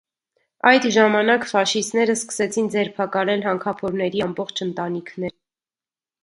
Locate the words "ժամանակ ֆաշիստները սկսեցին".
0.93-2.71